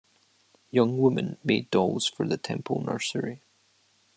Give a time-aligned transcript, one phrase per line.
[0.71, 3.43] Young women made dolls for the temple nursery.